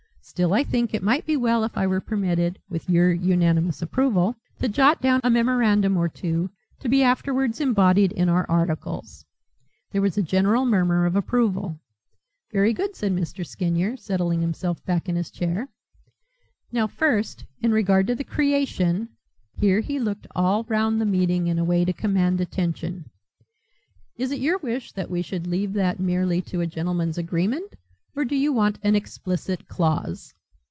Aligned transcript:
Still 0.23 0.53
I 0.53 0.63
think 0.63 0.93
it 0.93 1.01
might 1.03 1.25
be 1.25 1.35
well 1.35 1.63
if 1.65 1.75
I 1.75 1.85
were 1.87 1.99
permitted 1.99 2.59
with 2.69 2.87
your 2.89 3.11
unanimous 3.11 3.81
approval 3.81 4.35
to 4.59 4.69
jot 4.69 5.01
down 5.01 5.19
a 5.23 5.29
memorandum 5.31 5.97
or 5.97 6.07
two 6.07 6.51
to 6.79 6.87
be 6.87 7.01
afterwards 7.03 7.59
embodied 7.59 8.11
in 8.13 8.29
our 8.29 8.45
articles." 8.49 9.25
There 9.91 10.01
was 10.01 10.17
a 10.19 10.23
general 10.23 10.63
murmur 10.63 11.05
of 11.07 11.15
approval. 11.15 11.81
"Very 12.51 12.71
good," 12.71 12.95
said 12.95 13.13
Mr. 13.13 13.45
Skinyer, 13.45 13.97
settling 13.97 14.39
himself 14.41 14.81
back 14.85 15.09
in 15.09 15.15
his 15.15 15.31
chair. 15.31 15.67
"Now, 16.71 16.85
first, 16.87 17.43
in 17.59 17.71
regard 17.73 18.05
to 18.07 18.15
the 18.15 18.23
creation," 18.23 19.09
here 19.57 19.79
he 19.81 19.99
looked 19.99 20.27
all 20.35 20.63
round 20.65 21.01
the 21.01 21.05
meeting 21.05 21.47
in 21.47 21.57
a 21.59 21.65
way 21.65 21.83
to 21.83 21.93
command 21.93 22.39
attention 22.39 23.09
"Is 24.17 24.31
it 24.31 24.39
your 24.39 24.59
wish 24.59 24.91
that 24.93 25.09
we 25.09 25.23
should 25.23 25.47
leave 25.47 25.73
that 25.73 25.99
merely 25.99 26.41
to 26.43 26.61
a 26.61 26.67
gentlemen's 26.67 27.17
agreement 27.17 27.73
or 28.13 28.25
do 28.25 28.35
you 28.35 28.51
want 28.51 28.77
an 28.83 28.93
explicit 28.93 29.65
clause?" 29.69 30.33